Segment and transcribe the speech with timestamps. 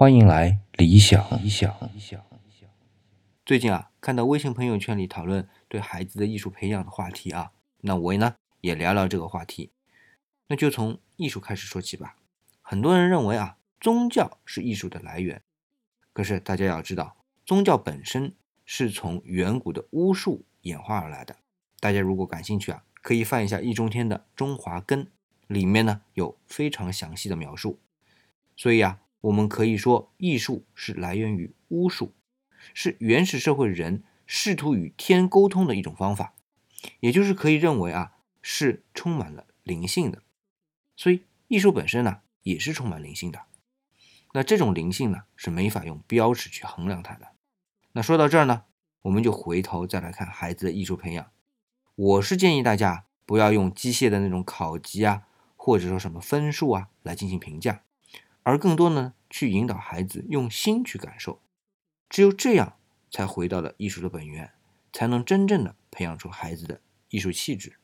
[0.00, 2.18] 欢迎来理想理想理想。
[3.44, 9.72] 最近啊，看到微信朋友圈里讨论对孩子的艺术培养的话题啊，那我呢也聊聊这个话题。
[10.46, 12.16] 那就从艺术开始说起吧。
[12.62, 15.42] 很多人认为啊，宗教是艺术的来源，
[16.14, 21.36] 可是大家要知道，宗教本身是从远古的巫术演化而来的。
[21.78, 25.04] 大家如果感兴趣啊，可以翻一下易中天的《中华根》，
[25.46, 27.78] 里面呢有非常详细的描述。
[28.56, 32.14] 所以啊，我们可以说，艺术是来源于巫术，
[32.72, 36.34] 是原始社会人试图与天沟通的一种方法，
[37.00, 40.22] 也就是可以认为啊，是充满了灵性的。
[40.96, 43.42] 所以，艺术本身呢，也是充满灵性的。
[44.32, 47.32] 那这种灵性呢，是没法用标尺去衡量它的。
[47.92, 48.64] 那说到这儿呢，
[49.02, 51.30] 我们就回头再来看孩子的艺术培养。
[51.96, 57.82] 我是建议大家不要用机械的那种考级啊，或者说什么分数啊来进行评价，
[58.50, 61.40] 而更多呢，去引导孩子用心去感受。
[62.08, 62.76] 只有这样，
[63.08, 64.50] 才回到了艺术的本源，
[64.92, 67.80] 才能真正的培养出孩子的艺术气质。